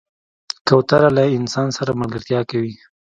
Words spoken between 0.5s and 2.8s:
کوتره له انسان سره ملګرتیا کوي.